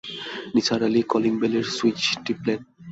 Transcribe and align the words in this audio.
নিসার 0.53 0.81
আলি 0.87 1.01
কলিংবেলের 1.11 1.65
সুইচ 1.75 2.01
টিপলেন। 2.25 2.59